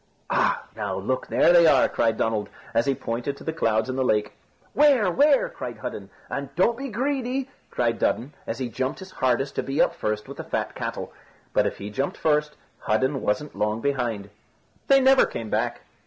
[0.31, 0.65] "Ah!
[0.75, 4.03] now, look, there they are," cried Donald, as he pointed to the clouds in the
[4.03, 4.33] lake.
[4.73, 5.11] "Where?
[5.11, 9.61] where?" cried Hudden, and "Don't be greedy!" cried Dudden, as he jumped his hardest to
[9.61, 11.13] be up first with the fat cattle.
[11.53, 14.31] But if he jumped first, Hudden wasn't long behind.
[14.87, 15.81] They never came back.